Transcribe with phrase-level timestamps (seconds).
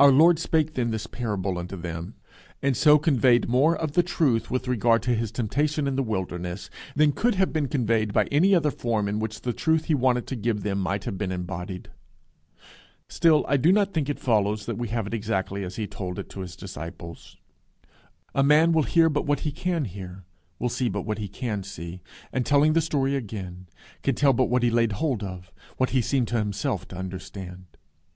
[0.00, 2.16] Our Lord spake then this parable unto them,
[2.62, 6.68] and so conveyed more of the truth with regard to his temptation in the wilderness,
[6.96, 10.26] than could have been conveyed by any other form in which the truth he wanted
[10.26, 11.90] to give them might have been embodied.
[13.08, 16.18] Still I do not think it follows that we have it exactly as he told
[16.18, 17.36] it to his disciples.
[18.34, 20.24] A man will hear but what he can hear,
[20.58, 22.00] will see but what he can see,
[22.32, 23.68] and, telling the story again,
[24.02, 27.66] can tell but what he laid hold of, what he seemed to himself to understand.